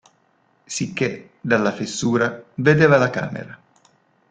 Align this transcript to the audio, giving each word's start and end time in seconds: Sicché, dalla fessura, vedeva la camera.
Sicché, 0.65 1.33
dalla 1.39 1.71
fessura, 1.73 2.43
vedeva 2.55 2.97
la 2.97 3.11
camera. 3.11 3.61